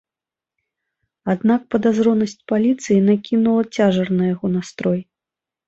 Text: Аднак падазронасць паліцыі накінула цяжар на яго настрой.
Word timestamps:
Аднак 1.33 1.61
падазронасць 1.73 2.35
паліцыі 2.53 2.99
накінула 3.13 3.63
цяжар 3.79 4.13
на 4.17 4.23
яго 4.33 4.47
настрой. 4.59 4.99